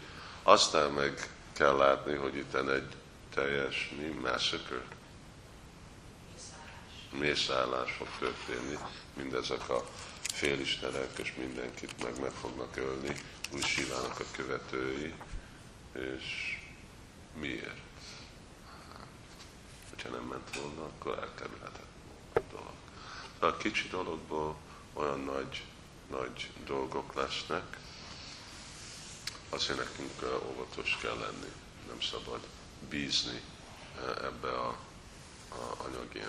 aztán 0.43 0.91
meg 0.91 1.31
kell 1.53 1.77
látni, 1.77 2.15
hogy 2.15 2.37
itt 2.37 2.55
egy 2.55 2.95
teljes 3.35 3.91
mi, 3.97 4.07
massacre, 4.07 4.83
mészállás 7.11 7.93
fog 7.93 8.09
történni, 8.19 8.79
mindezek 9.17 9.69
a 9.69 9.85
félistenek, 10.39 11.19
és 11.19 11.35
mindenkit 11.35 12.03
meg 12.03 12.21
meg 12.21 12.31
fognak 12.31 12.77
ölni, 12.77 13.17
új 13.51 13.61
sívának 13.61 14.21
a 14.21 14.25
követői, 14.37 15.15
és 15.93 16.59
miért? 17.35 17.81
Hogyha 19.89 20.09
nem 20.09 20.23
ment 20.23 20.57
volna, 20.57 20.83
akkor 20.85 21.19
elkerülhetett 21.19 21.87
a 22.33 22.41
dolog. 22.51 22.73
De 23.39 23.47
a 23.47 23.57
kicsi 23.57 23.89
dologból 23.89 24.57
olyan 24.93 25.21
nagy, 25.21 25.65
nagy 26.11 26.51
dolgok 26.67 27.15
lesznek, 27.15 27.77
azért 29.49 29.79
nekünk 29.79 30.43
óvatos 30.51 30.99
kell 31.03 31.19
lenni, 31.19 31.53
nem 31.87 32.01
szabad 32.01 32.41
bízni 32.89 33.41
ebbe 34.23 34.51
a, 34.51 34.69
a 35.49 35.85
anyagi 35.85 36.23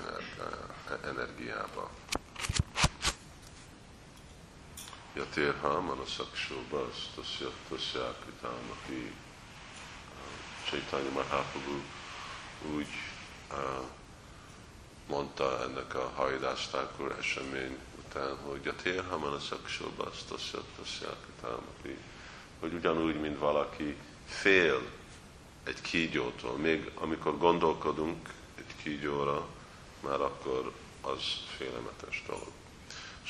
energiába. 1.04 1.90
Yatirha 5.14 5.82
Manasakshobas 5.82 7.10
Tasya 7.16 7.50
Tasya 7.70 8.16
Kritámaki 8.24 9.14
Chaitanya 10.70 11.10
Mahaprabhu 11.10 11.82
úgy 12.76 12.88
mondta 15.08 15.64
ennek 15.64 15.96
a 15.96 16.12
hajdásztákor 16.16 17.16
esemény 17.20 17.78
után, 17.98 18.38
hogy 18.38 18.68
a 18.68 18.76
térha 18.76 19.18
manasakshobas 19.18 20.24
Tasya 20.28 20.64
Tasya 20.78 21.16
Kritámaki, 21.26 21.98
hogy 22.60 22.74
ugyanúgy, 22.74 23.20
mint 23.20 23.40
valaki 23.40 23.96
fél 24.26 24.82
egy 25.64 25.82
kígyótól, 25.82 26.58
még 26.58 26.92
amikor 26.96 27.38
gondolkodunk 27.38 28.30
egy 28.58 28.76
kígyóra, 28.84 29.48
már 30.00 30.22
akkor 30.22 30.74
az 31.02 31.24
félelmetes 31.58 32.24
dolog. 32.28 32.52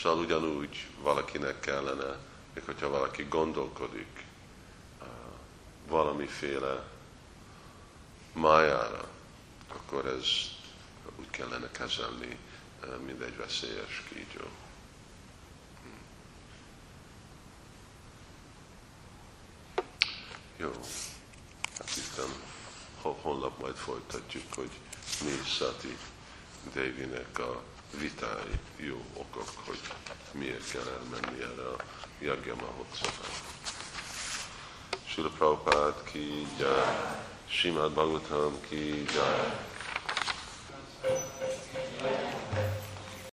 Szóval 0.02 0.20
ugyanúgy 0.20 0.88
valakinek 1.02 1.60
kellene, 1.60 2.18
még 2.54 2.64
hogyha 2.66 2.90
valaki 2.90 3.24
gondolkodik 3.24 4.26
valamiféle 5.88 6.84
májára, 8.34 9.10
akkor 9.68 10.06
ez 10.06 10.26
úgy 11.20 11.30
kellene 11.30 11.72
kezelni, 11.72 12.38
mint 13.06 13.22
egy 13.22 13.38
veszélyes 13.38 14.04
kígyó. 14.10 14.48
Jó, 20.58 20.72
hát 21.78 21.96
itt 21.96 22.22
holnap 23.02 23.60
majd 23.60 23.76
folytatjuk, 23.76 24.54
hogy 24.54 24.72
mi 25.22 25.32
Szati 25.58 25.98
Dévinek 26.74 27.40
a 27.40 27.62
vitái, 27.98 28.60
jó 28.76 29.06
okok, 29.14 29.50
hogy 29.66 29.80
miért 30.32 30.72
kell 30.72 30.88
elmenni 30.88 31.42
erre 31.42 31.68
a 31.70 31.76
Mahotsavára. 32.56 33.34
Sula 35.06 35.30
Prabhupád 35.30 36.04
ki 36.04 36.48
jai, 36.60 36.96
Simad 37.50 37.92
Bhagavatam 37.92 38.62
ki 38.70 39.04
jai, 39.04 39.69